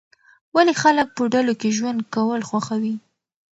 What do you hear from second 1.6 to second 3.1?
کې ژوند کول خوښوي؟